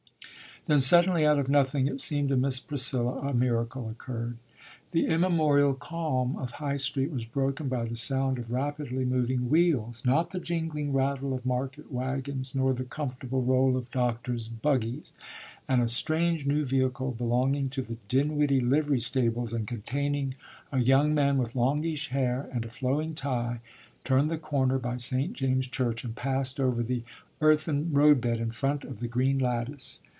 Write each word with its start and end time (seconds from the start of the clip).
Then, 0.67 0.79
suddenly, 0.79 1.25
out 1.25 1.39
of 1.39 1.49
nothing, 1.49 1.87
it 1.87 1.99
seemed 1.99 2.29
to 2.29 2.37
Miss 2.37 2.59
Priscilla, 2.59 3.17
a 3.27 3.33
miracle 3.33 3.89
occurred! 3.89 4.37
The 4.91 5.07
immemorial 5.07 5.73
calm 5.73 6.35
of 6.35 6.51
High 6.51 6.77
Street 6.77 7.09
was 7.11 7.25
broken 7.25 7.67
by 7.67 7.85
the 7.85 7.95
sound 7.95 8.37
of 8.37 8.51
rapidly 8.51 9.03
moving 9.03 9.49
wheels 9.49 10.05
(not 10.05 10.29
the 10.29 10.39
jingling 10.39 10.93
rattle 10.93 11.33
of 11.33 11.47
market 11.47 11.91
wagons 11.91 12.53
nor 12.53 12.73
the 12.75 12.83
comfortable 12.83 13.41
roll 13.41 13.75
of 13.75 13.89
doctors' 13.89 14.47
buggies), 14.49 15.13
and 15.67 15.81
a 15.81 15.87
strange 15.87 16.45
new 16.45 16.63
vehicle, 16.63 17.09
belonging 17.09 17.67
to 17.69 17.81
the 17.81 17.97
Dinwiddie 18.07 18.61
Livery 18.61 18.99
Stables, 18.99 19.53
and 19.53 19.67
containing 19.67 20.35
a 20.71 20.79
young 20.79 21.11
man 21.15 21.39
with 21.39 21.55
longish 21.55 22.09
hair 22.09 22.47
and 22.53 22.65
a 22.65 22.69
flowing 22.69 23.15
tie, 23.15 23.61
turned 24.03 24.29
the 24.29 24.37
corner 24.37 24.77
by 24.77 24.97
Saint 24.97 25.33
James' 25.33 25.65
Church, 25.67 26.03
and 26.03 26.15
passed 26.15 26.59
over 26.59 26.83
the 26.83 27.01
earthen 27.41 27.91
roadbed 27.91 28.37
in 28.37 28.51
front 28.51 28.83
of 28.83 28.99
the 28.99 29.07
green 29.07 29.39
lattice. 29.39 30.01